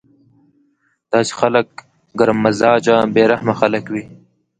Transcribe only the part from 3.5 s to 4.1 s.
خلک وي